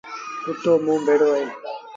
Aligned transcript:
ڪتو 0.43 0.73
موݩ 0.85 1.01
بيڙو 1.05 1.29
اهي 1.35 1.45